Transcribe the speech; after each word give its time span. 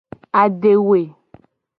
Adewe. 0.41 1.01